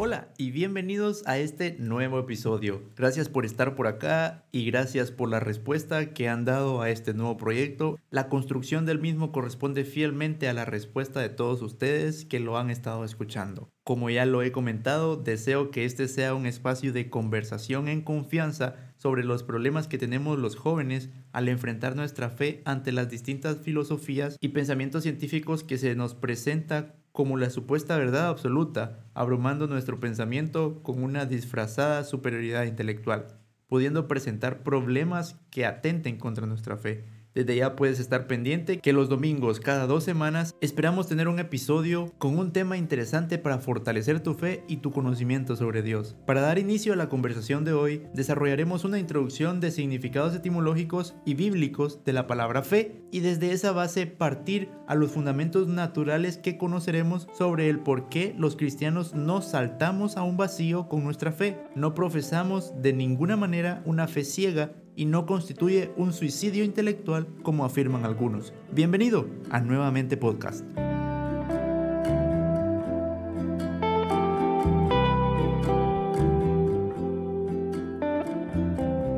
Hola 0.00 0.28
y 0.38 0.52
bienvenidos 0.52 1.24
a 1.26 1.38
este 1.38 1.74
nuevo 1.80 2.20
episodio. 2.20 2.84
Gracias 2.96 3.28
por 3.28 3.44
estar 3.44 3.74
por 3.74 3.88
acá 3.88 4.46
y 4.52 4.64
gracias 4.64 5.10
por 5.10 5.28
la 5.28 5.40
respuesta 5.40 6.14
que 6.14 6.28
han 6.28 6.44
dado 6.44 6.82
a 6.82 6.90
este 6.90 7.14
nuevo 7.14 7.36
proyecto. 7.36 7.98
La 8.08 8.28
construcción 8.28 8.86
del 8.86 9.00
mismo 9.00 9.32
corresponde 9.32 9.84
fielmente 9.84 10.48
a 10.48 10.52
la 10.52 10.64
respuesta 10.64 11.18
de 11.18 11.30
todos 11.30 11.62
ustedes 11.62 12.24
que 12.24 12.38
lo 12.38 12.58
han 12.58 12.70
estado 12.70 13.04
escuchando. 13.04 13.70
Como 13.82 14.08
ya 14.08 14.24
lo 14.24 14.42
he 14.42 14.52
comentado, 14.52 15.16
deseo 15.16 15.72
que 15.72 15.84
este 15.84 16.06
sea 16.06 16.36
un 16.36 16.46
espacio 16.46 16.92
de 16.92 17.10
conversación 17.10 17.88
en 17.88 18.02
confianza 18.02 18.76
sobre 18.98 19.24
los 19.24 19.42
problemas 19.42 19.88
que 19.88 19.98
tenemos 19.98 20.38
los 20.38 20.54
jóvenes 20.54 21.10
al 21.32 21.48
enfrentar 21.48 21.96
nuestra 21.96 22.30
fe 22.30 22.62
ante 22.64 22.92
las 22.92 23.10
distintas 23.10 23.58
filosofías 23.58 24.36
y 24.40 24.50
pensamientos 24.50 25.02
científicos 25.02 25.64
que 25.64 25.76
se 25.76 25.96
nos 25.96 26.14
presenta 26.14 26.94
como 27.18 27.36
la 27.36 27.50
supuesta 27.50 27.98
verdad 27.98 28.28
absoluta, 28.28 29.04
abrumando 29.12 29.66
nuestro 29.66 29.98
pensamiento 29.98 30.84
con 30.84 31.02
una 31.02 31.26
disfrazada 31.26 32.04
superioridad 32.04 32.62
intelectual, 32.62 33.40
pudiendo 33.66 34.06
presentar 34.06 34.62
problemas 34.62 35.34
que 35.50 35.66
atenten 35.66 36.16
contra 36.16 36.46
nuestra 36.46 36.76
fe. 36.76 37.06
Desde 37.38 37.54
ya 37.54 37.76
puedes 37.76 38.00
estar 38.00 38.26
pendiente 38.26 38.80
que 38.80 38.92
los 38.92 39.08
domingos 39.08 39.60
cada 39.60 39.86
dos 39.86 40.02
semanas 40.02 40.56
esperamos 40.60 41.06
tener 41.06 41.28
un 41.28 41.38
episodio 41.38 42.12
con 42.18 42.36
un 42.36 42.52
tema 42.52 42.76
interesante 42.76 43.38
para 43.38 43.58
fortalecer 43.58 44.18
tu 44.18 44.34
fe 44.34 44.64
y 44.66 44.78
tu 44.78 44.90
conocimiento 44.90 45.54
sobre 45.54 45.82
Dios. 45.82 46.16
Para 46.26 46.40
dar 46.40 46.58
inicio 46.58 46.94
a 46.94 46.96
la 46.96 47.08
conversación 47.08 47.64
de 47.64 47.74
hoy, 47.74 48.02
desarrollaremos 48.12 48.84
una 48.84 48.98
introducción 48.98 49.60
de 49.60 49.70
significados 49.70 50.34
etimológicos 50.34 51.14
y 51.24 51.34
bíblicos 51.34 52.02
de 52.04 52.12
la 52.12 52.26
palabra 52.26 52.62
fe 52.64 53.04
y 53.12 53.20
desde 53.20 53.52
esa 53.52 53.70
base 53.70 54.08
partir 54.08 54.70
a 54.88 54.96
los 54.96 55.12
fundamentos 55.12 55.68
naturales 55.68 56.38
que 56.38 56.58
conoceremos 56.58 57.28
sobre 57.38 57.68
el 57.68 57.78
por 57.78 58.08
qué 58.08 58.34
los 58.36 58.56
cristianos 58.56 59.14
no 59.14 59.42
saltamos 59.42 60.16
a 60.16 60.24
un 60.24 60.36
vacío 60.36 60.88
con 60.88 61.04
nuestra 61.04 61.30
fe, 61.30 61.56
no 61.76 61.94
profesamos 61.94 62.72
de 62.82 62.94
ninguna 62.94 63.36
manera 63.36 63.80
una 63.86 64.08
fe 64.08 64.24
ciega 64.24 64.72
y 64.98 65.04
no 65.04 65.26
constituye 65.26 65.92
un 65.96 66.12
suicidio 66.12 66.64
intelectual 66.64 67.28
como 67.44 67.64
afirman 67.64 68.04
algunos. 68.04 68.52
Bienvenido 68.72 69.28
a 69.48 69.60
Nuevamente 69.60 70.16
Podcast. 70.16 70.64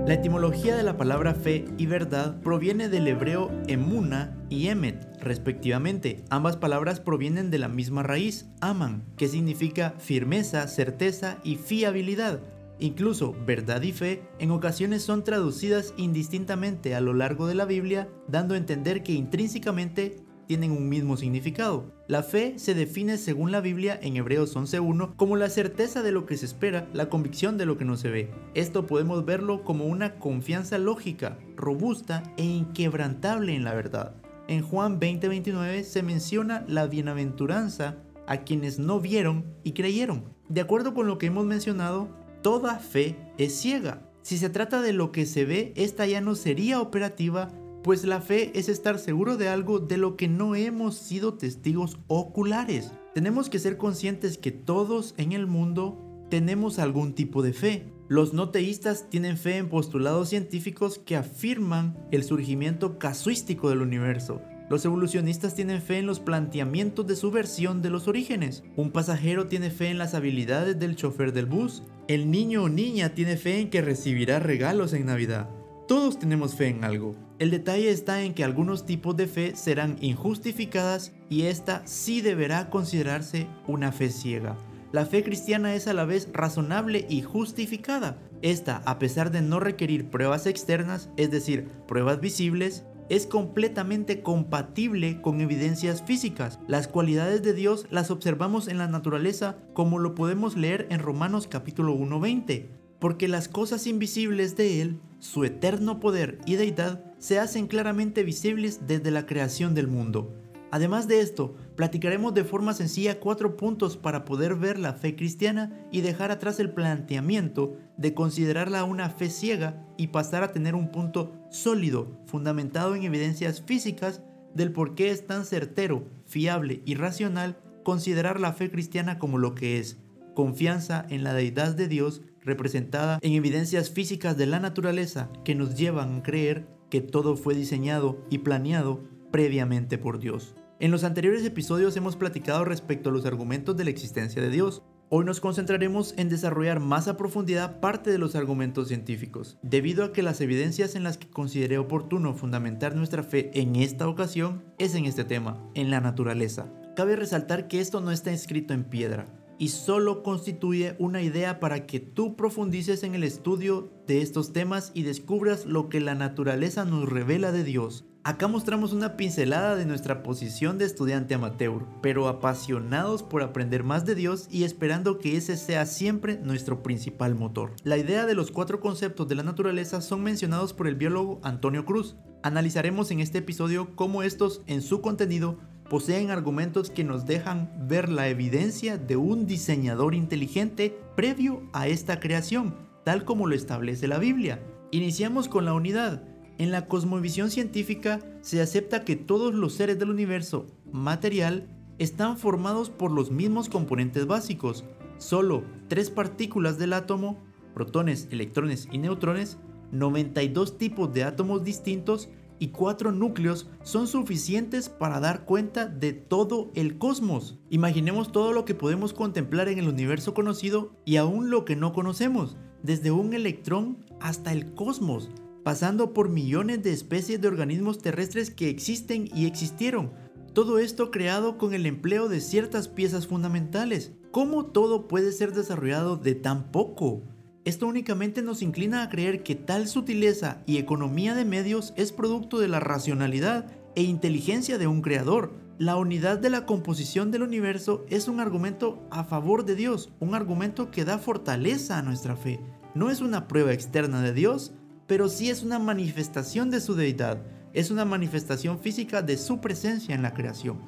La 0.06 0.14
etimología 0.14 0.76
de 0.76 0.82
la 0.82 0.98
palabra 0.98 1.32
fe 1.34 1.64
y 1.78 1.86
verdad 1.86 2.38
proviene 2.42 2.90
del 2.90 3.08
hebreo 3.08 3.50
emuna 3.66 4.36
y 4.50 4.68
emet, 4.68 5.06
respectivamente. 5.22 6.22
Ambas 6.28 6.58
palabras 6.58 7.00
provienen 7.00 7.50
de 7.50 7.58
la 7.58 7.68
misma 7.68 8.02
raíz, 8.02 8.50
aman, 8.60 9.02
que 9.16 9.28
significa 9.28 9.94
firmeza, 9.96 10.68
certeza 10.68 11.38
y 11.42 11.56
fiabilidad. 11.56 12.42
Incluso 12.80 13.36
verdad 13.46 13.82
y 13.82 13.92
fe 13.92 14.22
en 14.38 14.50
ocasiones 14.50 15.02
son 15.02 15.22
traducidas 15.22 15.92
indistintamente 15.98 16.94
a 16.94 17.00
lo 17.02 17.12
largo 17.12 17.46
de 17.46 17.54
la 17.54 17.66
Biblia, 17.66 18.08
dando 18.26 18.54
a 18.54 18.56
entender 18.56 19.02
que 19.02 19.12
intrínsecamente 19.12 20.16
tienen 20.46 20.72
un 20.72 20.88
mismo 20.88 21.16
significado. 21.16 21.92
La 22.08 22.24
fe 22.24 22.54
se 22.56 22.74
define 22.74 23.18
según 23.18 23.52
la 23.52 23.60
Biblia 23.60 23.96
en 24.02 24.16
Hebreos 24.16 24.56
11.1 24.56 25.14
como 25.14 25.36
la 25.36 25.48
certeza 25.48 26.02
de 26.02 26.10
lo 26.10 26.26
que 26.26 26.36
se 26.36 26.46
espera, 26.46 26.88
la 26.92 27.08
convicción 27.08 27.56
de 27.56 27.66
lo 27.66 27.78
que 27.78 27.84
no 27.84 27.96
se 27.96 28.10
ve. 28.10 28.30
Esto 28.54 28.86
podemos 28.86 29.24
verlo 29.24 29.62
como 29.62 29.84
una 29.84 30.14
confianza 30.18 30.78
lógica, 30.78 31.38
robusta 31.56 32.22
e 32.36 32.44
inquebrantable 32.44 33.54
en 33.54 33.62
la 33.62 33.74
verdad. 33.74 34.16
En 34.48 34.62
Juan 34.62 34.98
20:29 34.98 35.84
se 35.84 36.02
menciona 36.02 36.64
la 36.66 36.86
bienaventuranza 36.88 37.98
a 38.26 38.38
quienes 38.38 38.78
no 38.80 39.00
vieron 39.00 39.44
y 39.62 39.72
creyeron. 39.72 40.24
De 40.48 40.62
acuerdo 40.62 40.94
con 40.94 41.06
lo 41.06 41.18
que 41.18 41.26
hemos 41.26 41.44
mencionado, 41.44 42.08
Toda 42.42 42.78
fe 42.78 43.16
es 43.36 43.54
ciega. 43.54 44.10
Si 44.22 44.38
se 44.38 44.48
trata 44.48 44.80
de 44.80 44.92
lo 44.92 45.12
que 45.12 45.26
se 45.26 45.44
ve, 45.44 45.72
esta 45.76 46.06
ya 46.06 46.20
no 46.20 46.34
sería 46.34 46.80
operativa, 46.80 47.48
pues 47.82 48.04
la 48.04 48.20
fe 48.20 48.58
es 48.58 48.68
estar 48.68 48.98
seguro 48.98 49.36
de 49.36 49.48
algo 49.48 49.78
de 49.78 49.96
lo 49.96 50.16
que 50.16 50.28
no 50.28 50.54
hemos 50.54 50.96
sido 50.96 51.34
testigos 51.34 51.98
oculares. 52.06 52.92
Tenemos 53.14 53.50
que 53.50 53.58
ser 53.58 53.76
conscientes 53.76 54.38
que 54.38 54.52
todos 54.52 55.14
en 55.16 55.32
el 55.32 55.46
mundo 55.46 55.98
tenemos 56.30 56.78
algún 56.78 57.14
tipo 57.14 57.42
de 57.42 57.52
fe. 57.52 57.92
Los 58.08 58.32
no 58.32 58.50
teístas 58.50 59.08
tienen 59.10 59.36
fe 59.36 59.56
en 59.56 59.68
postulados 59.68 60.28
científicos 60.28 60.98
que 60.98 61.16
afirman 61.16 61.98
el 62.10 62.24
surgimiento 62.24 62.98
casuístico 62.98 63.68
del 63.68 63.82
universo. 63.82 64.40
Los 64.70 64.84
evolucionistas 64.84 65.56
tienen 65.56 65.82
fe 65.82 65.98
en 65.98 66.06
los 66.06 66.20
planteamientos 66.20 67.04
de 67.04 67.16
su 67.16 67.32
versión 67.32 67.82
de 67.82 67.90
los 67.90 68.06
orígenes. 68.06 68.62
Un 68.76 68.92
pasajero 68.92 69.48
tiene 69.48 69.68
fe 69.68 69.88
en 69.88 69.98
las 69.98 70.14
habilidades 70.14 70.78
del 70.78 70.94
chofer 70.94 71.32
del 71.32 71.46
bus. 71.46 71.82
El 72.06 72.30
niño 72.30 72.62
o 72.62 72.68
niña 72.68 73.12
tiene 73.12 73.36
fe 73.36 73.58
en 73.58 73.68
que 73.68 73.82
recibirá 73.82 74.38
regalos 74.38 74.92
en 74.92 75.06
Navidad. 75.06 75.50
Todos 75.88 76.20
tenemos 76.20 76.54
fe 76.54 76.68
en 76.68 76.84
algo. 76.84 77.16
El 77.40 77.50
detalle 77.50 77.90
está 77.90 78.22
en 78.22 78.32
que 78.32 78.44
algunos 78.44 78.86
tipos 78.86 79.16
de 79.16 79.26
fe 79.26 79.56
serán 79.56 79.96
injustificadas 80.00 81.14
y 81.28 81.46
esta 81.46 81.84
sí 81.84 82.20
deberá 82.20 82.70
considerarse 82.70 83.48
una 83.66 83.90
fe 83.90 84.08
ciega. 84.08 84.56
La 84.92 85.04
fe 85.04 85.24
cristiana 85.24 85.74
es 85.74 85.88
a 85.88 85.94
la 85.94 86.04
vez 86.04 86.28
razonable 86.32 87.06
y 87.08 87.22
justificada. 87.22 88.18
Esta, 88.42 88.82
a 88.86 89.00
pesar 89.00 89.32
de 89.32 89.42
no 89.42 89.58
requerir 89.58 90.10
pruebas 90.10 90.46
externas, 90.46 91.10
es 91.16 91.32
decir, 91.32 91.66
pruebas 91.88 92.20
visibles, 92.20 92.84
es 93.10 93.26
completamente 93.26 94.22
compatible 94.22 95.20
con 95.20 95.40
evidencias 95.40 96.02
físicas. 96.02 96.60
Las 96.68 96.88
cualidades 96.88 97.42
de 97.42 97.52
Dios 97.52 97.86
las 97.90 98.10
observamos 98.10 98.68
en 98.68 98.78
la 98.78 98.86
naturaleza 98.86 99.58
como 99.74 99.98
lo 99.98 100.14
podemos 100.14 100.56
leer 100.56 100.86
en 100.90 101.00
Romanos 101.00 101.48
capítulo 101.48 101.94
1.20, 101.94 102.68
porque 103.00 103.28
las 103.28 103.48
cosas 103.48 103.86
invisibles 103.88 104.56
de 104.56 104.80
Él, 104.80 105.00
su 105.18 105.44
eterno 105.44 105.98
poder 105.98 106.38
y 106.46 106.54
deidad, 106.54 107.04
se 107.18 107.40
hacen 107.40 107.66
claramente 107.66 108.22
visibles 108.22 108.86
desde 108.86 109.10
la 109.10 109.26
creación 109.26 109.74
del 109.74 109.88
mundo 109.88 110.32
Además 110.70 111.08
de 111.08 111.20
esto, 111.20 111.54
platicaremos 111.74 112.32
de 112.34 112.44
forma 112.44 112.74
sencilla 112.74 113.18
cuatro 113.18 113.56
puntos 113.56 113.96
para 113.96 114.24
poder 114.24 114.54
ver 114.54 114.78
la 114.78 114.94
fe 114.94 115.16
cristiana 115.16 115.86
y 115.90 116.00
dejar 116.00 116.30
atrás 116.30 116.60
el 116.60 116.70
planteamiento 116.70 117.76
de 117.96 118.14
considerarla 118.14 118.84
una 118.84 119.10
fe 119.10 119.30
ciega 119.30 119.84
y 119.96 120.08
pasar 120.08 120.44
a 120.44 120.52
tener 120.52 120.74
un 120.74 120.92
punto 120.92 121.32
sólido, 121.50 122.20
fundamentado 122.26 122.94
en 122.94 123.02
evidencias 123.02 123.62
físicas 123.62 124.22
del 124.54 124.72
por 124.72 124.94
qué 124.94 125.10
es 125.10 125.26
tan 125.26 125.44
certero, 125.44 126.04
fiable 126.26 126.82
y 126.84 126.94
racional 126.94 127.58
considerar 127.82 128.40
la 128.40 128.52
fe 128.52 128.70
cristiana 128.70 129.18
como 129.18 129.38
lo 129.38 129.54
que 129.54 129.78
es, 129.78 129.98
confianza 130.34 131.06
en 131.08 131.24
la 131.24 131.34
deidad 131.34 131.74
de 131.74 131.88
Dios 131.88 132.22
representada 132.42 133.18
en 133.22 133.32
evidencias 133.32 133.90
físicas 133.90 134.36
de 134.36 134.46
la 134.46 134.60
naturaleza 134.60 135.30
que 135.44 135.54
nos 135.54 135.74
llevan 135.74 136.18
a 136.18 136.22
creer 136.22 136.66
que 136.90 137.00
todo 137.00 137.36
fue 137.36 137.54
diseñado 137.54 138.18
y 138.30 138.38
planeado 138.38 139.00
previamente 139.30 139.98
por 139.98 140.18
Dios. 140.18 140.54
En 140.78 140.90
los 140.90 141.04
anteriores 141.04 141.44
episodios 141.44 141.96
hemos 141.96 142.16
platicado 142.16 142.64
respecto 142.64 143.10
a 143.10 143.12
los 143.12 143.26
argumentos 143.26 143.76
de 143.76 143.84
la 143.84 143.90
existencia 143.90 144.40
de 144.40 144.48
Dios. 144.48 144.82
Hoy 145.10 145.24
nos 145.24 145.40
concentraremos 145.40 146.14
en 146.16 146.28
desarrollar 146.28 146.80
más 146.80 147.08
a 147.08 147.16
profundidad 147.16 147.80
parte 147.80 148.10
de 148.10 148.18
los 148.18 148.34
argumentos 148.34 148.88
científicos, 148.88 149.58
debido 149.62 150.04
a 150.04 150.12
que 150.12 150.22
las 150.22 150.40
evidencias 150.40 150.94
en 150.94 151.02
las 151.02 151.18
que 151.18 151.28
consideré 151.28 151.78
oportuno 151.78 152.32
fundamentar 152.32 152.96
nuestra 152.96 153.22
fe 153.22 153.50
en 153.60 153.76
esta 153.76 154.08
ocasión 154.08 154.64
es 154.78 154.94
en 154.94 155.04
este 155.04 155.24
tema, 155.24 155.62
en 155.74 155.90
la 155.90 156.00
naturaleza. 156.00 156.72
Cabe 156.96 157.16
resaltar 157.16 157.68
que 157.68 157.80
esto 157.80 158.00
no 158.00 158.10
está 158.10 158.32
escrito 158.32 158.72
en 158.72 158.84
piedra, 158.84 159.26
y 159.60 159.68
solo 159.68 160.22
constituye 160.22 160.96
una 160.98 161.20
idea 161.20 161.60
para 161.60 161.84
que 161.84 162.00
tú 162.00 162.34
profundices 162.34 163.02
en 163.02 163.14
el 163.14 163.24
estudio 163.24 163.92
de 164.06 164.22
estos 164.22 164.54
temas 164.54 164.90
y 164.94 165.02
descubras 165.02 165.66
lo 165.66 165.90
que 165.90 166.00
la 166.00 166.14
naturaleza 166.14 166.86
nos 166.86 167.06
revela 167.06 167.52
de 167.52 167.64
Dios. 167.64 168.06
Acá 168.22 168.48
mostramos 168.48 168.92
una 168.92 169.16
pincelada 169.16 169.76
de 169.76 169.86
nuestra 169.86 170.22
posición 170.22 170.76
de 170.76 170.84
estudiante 170.84 171.32
amateur, 171.32 171.86
pero 172.02 172.28
apasionados 172.28 173.22
por 173.22 173.42
aprender 173.42 173.82
más 173.82 174.04
de 174.04 174.14
Dios 174.14 174.46
y 174.50 174.64
esperando 174.64 175.18
que 175.18 175.38
ese 175.38 175.56
sea 175.56 175.86
siempre 175.86 176.36
nuestro 176.36 176.82
principal 176.82 177.34
motor. 177.34 177.72
La 177.82 177.96
idea 177.96 178.26
de 178.26 178.34
los 178.34 178.50
cuatro 178.50 178.78
conceptos 178.78 179.26
de 179.26 179.36
la 179.36 179.42
naturaleza 179.42 180.02
son 180.02 180.22
mencionados 180.22 180.74
por 180.74 180.86
el 180.86 180.96
biólogo 180.96 181.40
Antonio 181.42 181.86
Cruz. 181.86 182.16
Analizaremos 182.42 183.10
en 183.10 183.20
este 183.20 183.38
episodio 183.38 183.96
cómo 183.96 184.22
estos 184.22 184.60
en 184.66 184.82
su 184.82 185.00
contenido 185.00 185.58
poseen 185.88 186.30
argumentos 186.30 186.90
que 186.90 187.04
nos 187.04 187.24
dejan 187.24 187.72
ver 187.88 188.10
la 188.10 188.28
evidencia 188.28 188.98
de 188.98 189.16
un 189.16 189.46
diseñador 189.46 190.14
inteligente 190.14 190.94
previo 191.16 191.62
a 191.72 191.88
esta 191.88 192.20
creación, 192.20 192.76
tal 193.02 193.24
como 193.24 193.46
lo 193.46 193.54
establece 193.54 194.08
la 194.08 194.18
Biblia. 194.18 194.62
Iniciamos 194.90 195.48
con 195.48 195.64
la 195.64 195.72
unidad. 195.72 196.22
En 196.60 196.70
la 196.70 196.88
cosmovisión 196.88 197.50
científica 197.50 198.20
se 198.42 198.60
acepta 198.60 199.02
que 199.02 199.16
todos 199.16 199.54
los 199.54 199.72
seres 199.72 199.98
del 199.98 200.10
universo 200.10 200.66
material 200.92 201.66
están 201.96 202.36
formados 202.36 202.90
por 202.90 203.12
los 203.12 203.30
mismos 203.30 203.70
componentes 203.70 204.26
básicos. 204.26 204.84
Solo 205.16 205.64
tres 205.88 206.10
partículas 206.10 206.76
del 206.76 206.92
átomo, 206.92 207.38
protones, 207.72 208.28
electrones 208.30 208.90
y 208.92 208.98
neutrones, 208.98 209.56
92 209.92 210.76
tipos 210.76 211.14
de 211.14 211.24
átomos 211.24 211.64
distintos 211.64 212.28
y 212.58 212.68
cuatro 212.68 213.10
núcleos 213.10 213.70
son 213.82 214.06
suficientes 214.06 214.90
para 214.90 215.18
dar 215.18 215.46
cuenta 215.46 215.86
de 215.86 216.12
todo 216.12 216.72
el 216.74 216.98
cosmos. 216.98 217.58
Imaginemos 217.70 218.32
todo 218.32 218.52
lo 218.52 218.66
que 218.66 218.74
podemos 218.74 219.14
contemplar 219.14 219.68
en 219.68 219.78
el 219.78 219.88
universo 219.88 220.34
conocido 220.34 220.92
y 221.06 221.16
aún 221.16 221.48
lo 221.48 221.64
que 221.64 221.74
no 221.74 221.94
conocemos, 221.94 222.58
desde 222.82 223.12
un 223.12 223.32
electrón 223.32 224.04
hasta 224.20 224.52
el 224.52 224.74
cosmos, 224.74 225.30
pasando 225.62 226.12
por 226.12 226.28
millones 226.28 226.82
de 226.82 226.92
especies 226.92 227.40
de 227.40 227.48
organismos 227.48 227.98
terrestres 227.98 228.50
que 228.50 228.68
existen 228.68 229.28
y 229.34 229.46
existieron. 229.46 230.12
Todo 230.52 230.78
esto 230.78 231.10
creado 231.10 231.58
con 231.58 231.74
el 231.74 231.86
empleo 231.86 232.28
de 232.28 232.40
ciertas 232.40 232.88
piezas 232.88 233.26
fundamentales. 233.26 234.12
¿Cómo 234.30 234.66
todo 234.66 235.06
puede 235.06 235.32
ser 235.32 235.52
desarrollado 235.52 236.16
de 236.16 236.34
tan 236.34 236.72
poco? 236.72 237.22
Esto 237.64 237.86
únicamente 237.86 238.42
nos 238.42 238.62
inclina 238.62 239.02
a 239.02 239.08
creer 239.10 239.42
que 239.42 239.54
tal 239.54 239.86
sutileza 239.86 240.62
y 240.66 240.78
economía 240.78 241.34
de 241.34 241.44
medios 241.44 241.92
es 241.96 242.10
producto 242.10 242.58
de 242.58 242.68
la 242.68 242.80
racionalidad 242.80 243.66
e 243.94 244.02
inteligencia 244.02 244.78
de 244.78 244.86
un 244.86 245.02
creador. 245.02 245.52
La 245.78 245.96
unidad 245.96 246.38
de 246.38 246.50
la 246.50 246.66
composición 246.66 247.30
del 247.30 247.42
universo 247.42 248.04
es 248.08 248.28
un 248.28 248.40
argumento 248.40 249.06
a 249.10 249.24
favor 249.24 249.64
de 249.64 249.76
Dios, 249.76 250.10
un 250.20 250.34
argumento 250.34 250.90
que 250.90 251.04
da 251.04 251.18
fortaleza 251.18 251.98
a 251.98 252.02
nuestra 252.02 252.34
fe. 252.34 252.60
No 252.94 253.10
es 253.10 253.20
una 253.20 253.46
prueba 253.46 253.72
externa 253.72 254.20
de 254.22 254.32
Dios, 254.32 254.72
pero 255.10 255.28
sí 255.28 255.50
es 255.50 255.64
una 255.64 255.80
manifestación 255.80 256.70
de 256.70 256.80
su 256.80 256.94
deidad, 256.94 257.42
es 257.72 257.90
una 257.90 258.04
manifestación 258.04 258.78
física 258.78 259.22
de 259.22 259.38
su 259.38 259.60
presencia 259.60 260.14
en 260.14 260.22
la 260.22 260.34
creación. 260.34 260.78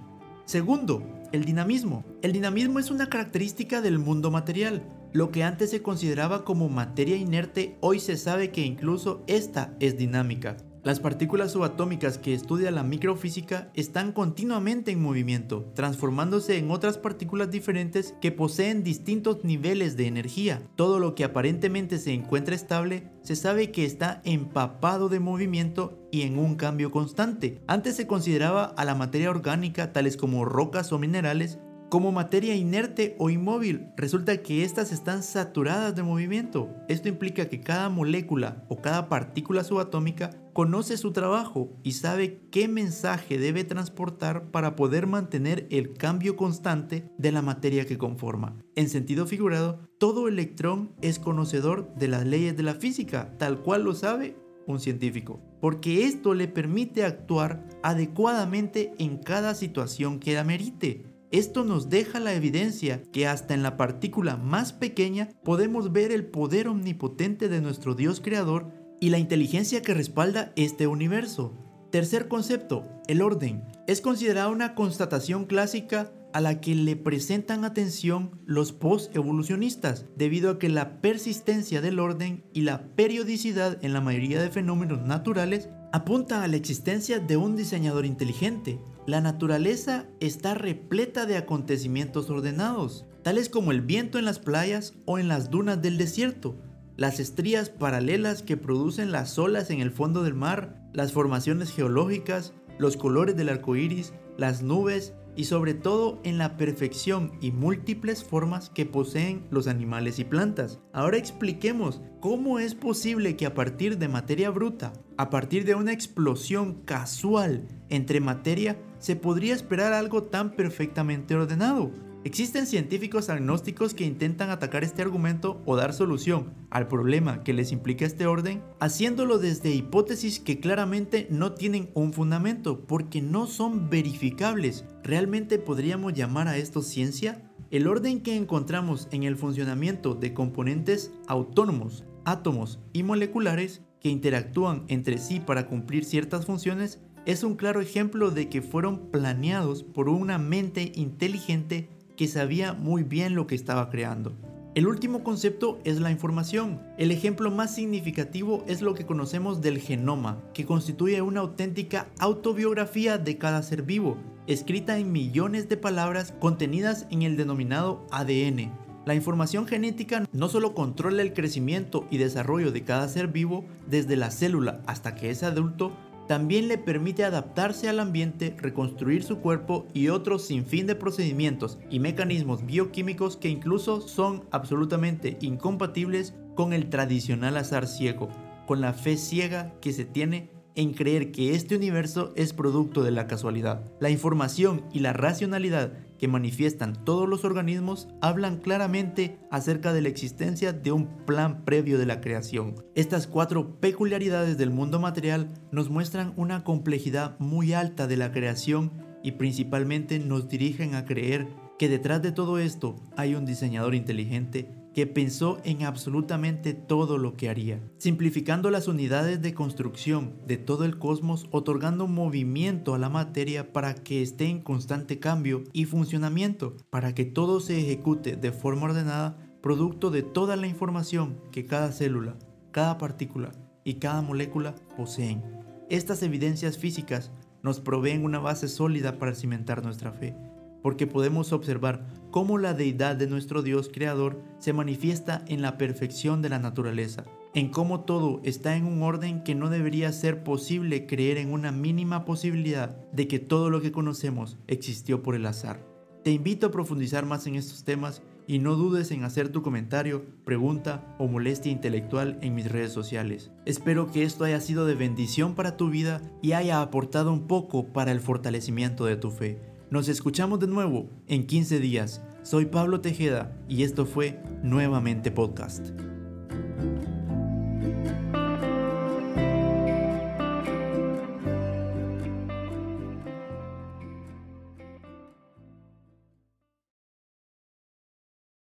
Segundo, 0.44 1.02
el 1.32 1.44
dinamismo. 1.44 2.04
El 2.22 2.30
dinamismo 2.30 2.78
es 2.78 2.92
una 2.92 3.08
característica 3.08 3.80
del 3.80 3.98
mundo 3.98 4.30
material. 4.30 4.84
Lo 5.12 5.32
que 5.32 5.42
antes 5.42 5.70
se 5.70 5.82
consideraba 5.82 6.44
como 6.44 6.69
materia 6.69 7.16
inerte, 7.16 7.76
hoy 7.80 7.98
se 7.98 8.16
sabe 8.16 8.52
que 8.52 8.60
incluso 8.60 9.24
esta 9.26 9.74
es 9.80 9.98
dinámica. 9.98 10.56
Las 10.84 10.99
partículas 10.99 11.52
subatómicas 11.52 12.19
que 12.19 12.34
estudia 12.34 12.73
la 12.73 12.82
microfísica 12.82 13.70
están 13.75 14.11
continuamente 14.11 14.90
en 14.90 15.00
movimiento, 15.00 15.70
transformándose 15.76 16.58
en 16.58 16.73
otras 16.73 16.99
partículas 16.99 17.52
diferentes 17.52 18.17
que 18.20 18.32
poseen 18.32 18.82
distintos 18.82 19.44
niveles 19.44 19.96
de 19.96 20.08
energía. 20.08 20.61
Todo 20.75 20.99
lo 20.99 21.14
que 21.14 21.23
aparentemente 21.23 21.99
se 21.99 22.12
encuentra 22.12 22.56
estable 22.56 23.05
se 23.23 23.37
sabe 23.37 23.70
que 23.70 23.84
está 23.84 24.23
empapado 24.25 25.08
de 25.08 25.20
movimiento 25.20 26.00
y 26.11 26.23
en 26.23 26.37
un 26.37 26.56
cambio 26.56 26.90
constante. 26.90 27.62
Antes 27.69 27.94
se 27.94 28.08
consideraba 28.08 28.64
a 28.64 28.84
la 28.84 28.96
materia 28.96 29.31
orgánica, 29.31 29.93
tales 29.93 30.17
como 30.17 30.44
rocas 30.44 30.93
o 30.93 30.99
minerales, 30.99 31.61
como 31.93 32.11
materia 32.11 32.56
inerte 32.56 33.17
o 33.19 33.29
inmóvil, 33.29 33.88
resulta 33.99 34.38
que 34.38 34.64
éstas 34.64 34.93
están 34.93 35.23
saturadas 35.23 35.94
de 35.94 36.02
movimiento. 36.02 36.70
Esto 36.88 37.11
implica 37.11 37.50
que 37.50 37.61
cada 37.61 37.90
molécula 37.90 38.64
o 38.69 38.81
cada 38.81 39.11
partícula 39.11 39.62
subatómica 39.62 40.31
conoce 40.52 40.96
su 40.96 41.12
trabajo 41.12 41.70
y 41.82 41.93
sabe 41.93 42.40
qué 42.50 42.69
mensaje 42.69 43.38
debe 43.38 43.64
transportar 43.64 44.50
para 44.50 44.76
poder 44.76 45.06
mantener 45.06 45.66
el 45.70 45.94
cambio 45.94 46.37
constante 46.37 47.10
de 47.19 47.32
la 47.32 47.43
materia 47.43 47.87
que 47.87 47.99
conforma. 47.99 48.56
En 48.76 48.88
sentido 48.88 49.26
figurado, 49.26 49.88
todo 49.99 50.28
electrón 50.28 50.93
es 51.00 51.19
conocedor 51.19 51.94
de 51.94 52.08
las 52.08 52.26
leyes 52.26 52.56
de 52.56 52.62
la 52.62 52.75
física, 52.75 53.37
tal 53.38 53.62
cual 53.62 53.84
lo 53.84 53.94
sabe 53.94 54.37
un 54.66 54.78
científico, 54.78 55.40
porque 55.60 56.04
esto 56.04 56.34
le 56.34 56.49
permite 56.49 57.05
actuar 57.05 57.69
adecuadamente 57.82 58.93
en 58.98 59.19
cada 59.19 59.55
situación 59.55 60.20
que 60.20 60.38
amerite. 60.38 61.06
Esto 61.31 61.64
nos 61.64 61.88
deja 61.88 62.20
la 62.20 62.34
evidencia 62.34 63.02
que 63.10 63.26
hasta 63.26 63.55
en 63.55 63.62
la 63.62 63.78
partícula 63.78 64.37
más 64.37 64.75
pequeña 64.75 65.31
podemos 65.43 65.90
ver 65.90 66.12
el 66.12 66.26
poder 66.26 66.69
omnipotente 66.69 67.48
de 67.48 67.62
nuestro 67.62 67.94
Dios 67.94 68.20
creador 68.20 68.70
y 69.02 69.10
la 69.10 69.19
inteligencia 69.19 69.82
que 69.82 69.94
respalda 69.94 70.52
este 70.54 70.87
universo. 70.87 71.52
Tercer 71.90 72.28
concepto, 72.28 72.84
el 73.08 73.20
orden. 73.20 73.64
Es 73.88 74.00
considerada 74.00 74.49
una 74.49 74.76
constatación 74.76 75.46
clásica 75.46 76.12
a 76.32 76.40
la 76.40 76.60
que 76.60 76.76
le 76.76 76.94
presentan 76.94 77.64
atención 77.64 78.40
los 78.46 78.70
post-evolucionistas, 78.70 80.06
debido 80.16 80.52
a 80.52 80.58
que 80.60 80.69
la 80.69 81.00
persistencia 81.00 81.81
del 81.81 81.99
orden 81.99 82.44
y 82.52 82.60
la 82.60 82.94
periodicidad 82.94 83.84
en 83.84 83.93
la 83.93 84.00
mayoría 84.00 84.40
de 84.40 84.50
fenómenos 84.50 85.02
naturales 85.02 85.69
apunta 85.93 86.44
a 86.44 86.46
la 86.46 86.55
existencia 86.55 87.19
de 87.19 87.37
un 87.37 87.56
diseñador 87.56 88.06
inteligente, 88.06 88.78
la 89.08 89.20
naturaleza 89.20 90.06
está 90.20 90.55
repleta 90.55 91.26
de 91.26 91.37
acontecimientos 91.37 92.31
ordenados, 92.31 93.05
tales 93.25 93.48
como 93.48 93.72
el 93.72 93.81
viento 93.81 94.20
en 94.20 94.26
las 94.26 94.38
playas 94.38 94.94
o 95.06 95.19
en 95.19 95.26
las 95.26 95.50
dunas 95.50 95.82
del 95.82 95.98
desierto, 95.98 96.56
las 96.96 97.20
estrías 97.20 97.70
paralelas 97.70 98.42
que 98.42 98.56
producen 98.56 99.12
las 99.12 99.38
olas 99.38 99.70
en 99.70 99.80
el 99.80 99.90
fondo 99.90 100.22
del 100.22 100.34
mar, 100.34 100.80
las 100.92 101.12
formaciones 101.12 101.70
geológicas, 101.72 102.52
los 102.78 102.96
colores 102.96 103.36
del 103.36 103.48
arco 103.48 103.76
iris, 103.76 104.12
las 104.36 104.62
nubes 104.62 105.14
y 105.34 105.44
sobre 105.44 105.74
todo 105.74 106.20
en 106.24 106.36
la 106.38 106.56
perfección 106.56 107.32
y 107.40 107.52
múltiples 107.52 108.22
formas 108.22 108.70
que 108.70 108.84
poseen 108.84 109.46
los 109.50 109.66
animales 109.66 110.18
y 110.18 110.24
plantas. 110.24 110.80
Ahora 110.92 111.16
expliquemos 111.16 112.02
cómo 112.20 112.58
es 112.58 112.74
posible 112.74 113.36
que 113.36 113.46
a 113.46 113.54
partir 113.54 113.98
de 113.98 114.08
materia 114.08 114.50
bruta, 114.50 114.92
a 115.16 115.30
partir 115.30 115.64
de 115.64 115.74
una 115.74 115.92
explosión 115.92 116.82
casual 116.84 117.66
entre 117.88 118.20
materia, 118.20 118.78
se 118.98 119.16
podría 119.16 119.54
esperar 119.54 119.92
algo 119.92 120.24
tan 120.24 120.54
perfectamente 120.54 121.34
ordenado. 121.34 121.90
Existen 122.24 122.69
científicos 122.69 123.28
agnósticos 123.30 123.94
que 123.94 124.04
intentan 124.04 124.50
atacar 124.50 124.84
este 124.84 125.02
argumento 125.02 125.60
o 125.66 125.74
dar 125.74 125.92
solución 125.92 126.54
al 126.70 126.86
problema 126.86 127.42
que 127.42 127.52
les 127.52 127.72
implica 127.72 128.06
este 128.06 128.26
orden, 128.26 128.62
haciéndolo 128.78 129.38
desde 129.38 129.74
hipótesis 129.74 130.38
que 130.38 130.60
claramente 130.60 131.26
no 131.30 131.54
tienen 131.54 131.90
un 131.94 132.12
fundamento 132.12 132.86
porque 132.86 133.20
no 133.20 133.48
son 133.48 133.90
verificables. 133.90 134.84
¿Realmente 135.02 135.58
podríamos 135.58 136.12
llamar 136.12 136.46
a 136.46 136.58
esto 136.58 136.82
ciencia? 136.82 137.50
El 137.72 137.88
orden 137.88 138.20
que 138.20 138.36
encontramos 138.36 139.08
en 139.10 139.24
el 139.24 139.36
funcionamiento 139.36 140.14
de 140.14 140.32
componentes 140.32 141.10
autónomos, 141.26 142.04
átomos 142.24 142.78
y 142.92 143.02
moleculares 143.02 143.82
que 143.98 144.10
interactúan 144.10 144.84
entre 144.86 145.19
sí 145.19 145.40
para 145.40 145.66
cumplir 145.66 146.04
ciertas 146.04 146.46
funciones 146.46 147.00
es 147.26 147.42
un 147.42 147.56
claro 147.56 147.80
ejemplo 147.80 148.30
de 148.30 148.48
que 148.48 148.62
fueron 148.62 149.10
planeados 149.10 149.82
por 149.82 150.08
una 150.08 150.38
mente 150.38 150.92
inteligente 150.94 151.88
que 152.16 152.28
sabía 152.28 152.72
muy 152.72 153.02
bien 153.02 153.34
lo 153.34 153.46
que 153.46 153.54
estaba 153.54 153.90
creando. 153.90 154.36
El 154.74 154.86
último 154.86 155.22
concepto 155.22 155.80
es 155.84 156.00
la 156.00 156.10
información. 156.10 156.80
El 156.96 157.10
ejemplo 157.10 157.50
más 157.50 157.74
significativo 157.74 158.64
es 158.66 158.80
lo 158.80 158.94
que 158.94 159.04
conocemos 159.04 159.60
del 159.60 159.78
genoma, 159.78 160.38
que 160.54 160.64
constituye 160.64 161.20
una 161.20 161.40
auténtica 161.40 162.08
autobiografía 162.19 163.19
de 163.19 163.36
cada 163.36 163.62
ser 163.62 163.82
vivo, 163.82 164.16
escrita 164.46 164.98
en 164.98 165.12
millones 165.12 165.69
de 165.69 165.76
palabras 165.76 166.32
contenidas 166.40 167.06
en 167.10 167.20
el 167.20 167.36
denominado 167.36 168.06
ADN. 168.10 168.72
La 169.04 169.14
información 169.14 169.66
genética 169.66 170.26
no 170.32 170.48
solo 170.48 170.74
controla 170.74 171.20
el 171.20 171.34
crecimiento 171.34 172.06
y 172.08 172.16
desarrollo 172.16 172.72
de 172.72 172.82
cada 172.82 173.08
ser 173.08 173.28
vivo 173.28 173.66
desde 173.90 174.16
la 174.16 174.31
célula 174.31 174.81
hasta 174.86 175.14
que 175.14 175.28
es 175.28 175.42
adulto, 175.42 175.92
también 176.29 176.69
le 176.69 176.79
permite 176.79 177.24
adaptarse 177.24 177.88
al 177.88 178.00
ambiente, 178.00 178.55
reconstruir 178.58 179.22
su 179.22 179.38
cuerpo 179.38 179.86
y 179.93 180.08
otros 180.08 180.46
sinfín 180.46 180.86
de 180.86 180.94
procedimientos 180.94 181.79
y 181.91 182.00
mecanismos 182.00 182.64
bioquímicos 182.64 183.36
que 183.36 183.48
incluso 183.48 184.00
son 184.00 184.44
absolutamente 184.50 185.36
incompatibles 185.41 186.34
con 186.55 186.72
el 186.72 186.88
tradicional 186.91 187.56
azar 187.56 187.86
ciego, 187.86 188.29
con 188.67 188.81
la 188.81 188.93
fe 188.93 189.17
ciega 189.17 189.72
que 189.81 189.93
se 189.93 190.05
tiene 190.05 190.50
en 190.74 190.93
creer 190.93 191.32
que 191.32 191.55
este 191.55 191.76
universo 191.76 192.32
es 192.36 192.52
producto 192.52 193.02
de 193.02 193.10
la 193.10 193.26
casualidad. 193.26 193.84
La 194.00 194.10
información 194.10 194.84
y 194.93 195.00
la 195.00 195.12
racionalidad 195.12 195.93
que 196.19 196.29
manifiestan 196.29 197.05
todos 197.05 197.29
los 197.29 197.44
organismos 197.44 198.08
hablan 198.20 198.58
claramente 198.58 199.38
acerca 199.50 199.93
de 199.93 200.02
la 200.02 200.08
existencia 200.08 200.72
de 200.72 200.93
un 200.93 201.06
plan 201.26 201.64
previo 201.64 201.98
de 201.98 202.06
la 202.06 202.20
creación. 202.20 202.76
Estas 202.94 203.26
cuatro 203.26 203.81
peculiaridades 203.81 204.56
del 204.56 204.70
mundo 204.70 205.00
material 205.00 205.52
nos 205.72 205.91
muestran 205.91 206.32
una 206.36 206.64
complejidad 206.64 207.38
muy 207.41 207.72
alta 207.72 208.06
de 208.06 208.17
la 208.17 208.31
creación 208.31 208.93
y 209.22 209.32
principalmente 209.32 210.19
nos 210.19 210.48
dirigen 210.48 210.94
a 210.94 211.05
creer 211.05 211.48
que 211.79 211.88
detrás 211.88 212.22
de 212.22 212.32
todo 212.32 212.58
esto 212.58 212.96
hay 213.17 213.34
un 213.34 213.44
diseñador 213.44 213.94
inteligente 213.94 214.81
que 214.94 215.06
pensó 215.06 215.58
en 215.65 215.84
absolutamente 215.84 216.75
todo 216.75 217.19
lo 217.19 217.37
que 217.37 217.49
haría, 217.49 217.81
simplificando 217.99 218.70
las 218.70 218.89
unidades 218.89 219.41
de 219.41 219.55
construcción 219.55 220.34
de 220.46 220.56
todo 220.56 220.84
el 220.84 220.99
cosmos, 220.99 221.46
otorgando 221.51 222.06
movimiento 222.06 222.94
a 222.94 222.99
la 222.99 223.08
materia 223.08 223.72
para 223.72 223.94
que 223.94 224.22
esté 224.22 224.46
en 224.46 224.61
constante 224.61 225.19
cambio 225.19 225.65
y 225.72 225.87
funcionamiento, 225.87 226.77
para 226.91 227.15
que 227.15 227.25
todo 227.25 227.61
se 227.61 227.81
ejecute 227.81 228.37
de 228.37 228.53
forma 228.53 228.84
ordenada, 228.84 229.39
producto 229.63 230.11
de 230.11 230.22
toda 230.22 230.56
la 230.56 230.67
información 230.67 231.41
que 231.51 231.67
cada 231.67 231.93
célula, 231.93 232.37
cada 232.70 232.99
partícula 232.99 233.53
y 233.84 233.94
cada 233.94 234.22
molécula 234.22 234.75
poseen. 234.96 235.43
Estas 235.89 236.22
evidencias 236.22 236.79
físicas 236.79 237.31
nos 237.63 237.81
proveen 237.81 238.25
una 238.25 238.41
base 238.41 238.67
sólida 238.69 239.19
para 239.19 239.34
cimentar 239.34 239.84
nuestra 239.84 240.13
fe 240.13 240.34
porque 240.82 241.06
podemos 241.06 241.53
observar 241.53 242.06
cómo 242.31 242.58
la 242.58 242.74
deidad 242.74 243.17
de 243.17 243.27
nuestro 243.27 243.62
Dios 243.62 243.91
creador 243.93 244.43
se 244.58 244.72
manifiesta 244.72 245.44
en 245.46 245.62
la 245.62 245.79
perfección 245.79 246.43
de 246.43 246.48
la 246.48 246.58
naturaleza, 246.58 247.24
en 247.55 247.69
cómo 247.69 248.01
todo 248.01 248.41
está 248.44 248.77
en 248.77 248.86
un 248.86 249.03
orden 249.03 249.43
que 249.44 249.55
no 249.55 249.70
debería 249.70 250.12
ser 250.12 250.43
posible 250.43 251.06
creer 251.06 251.39
en 251.39 251.53
una 251.53 251.72
mínima 251.72 252.24
posibilidad 252.24 252.96
de 253.12 253.29
que 253.29 253.39
todo 253.39 253.70
lo 253.70 253.81
que 253.81 253.93
conocemos 253.93 254.58
existió 254.67 255.22
por 255.22 255.34
el 255.34 255.46
azar. 255.46 255.86
Te 256.24 256.31
invito 256.31 256.69
a 256.69 256.70
profundizar 256.70 257.27
más 257.27 257.46
en 257.46 257.56
estos 257.56 257.84
temas 257.84 258.22
y 258.46 258.58
no 258.58 258.74
dudes 258.74 259.10
en 259.10 259.24
hacer 259.24 259.51
tu 259.51 259.62
comentario, 259.62 260.24
pregunta 260.44 261.15
o 261.19 261.27
molestia 261.27 261.72
intelectual 261.72 262.39
en 262.43 262.55
mis 262.55 262.70
redes 262.70 262.93
sociales. 262.93 263.51
Espero 263.67 264.10
que 264.10 264.24
esto 264.24 264.44
haya 264.44 264.60
sido 264.60 264.86
de 264.86 264.94
bendición 264.94 265.55
para 265.55 265.77
tu 265.77 265.91
vida 265.91 266.22
y 266.41 266.53
haya 266.53 266.81
aportado 266.81 267.32
un 267.32 267.46
poco 267.46 267.93
para 267.93 268.12
el 268.12 268.20
fortalecimiento 268.20 269.05
de 269.05 269.17
tu 269.17 269.31
fe. 269.31 269.71
Nos 269.93 270.08
escuchamos 270.08 270.58
de 270.58 270.69
nuevo 270.69 271.11
en 271.27 271.46
15 271.46 271.79
días. 271.79 272.22
Soy 272.44 272.65
Pablo 272.65 273.03
Tejeda 273.03 273.55
y 273.69 273.82
esto 273.82 274.06
fue 274.06 274.43
Nuevamente 274.63 275.31
Podcast. 275.31 275.91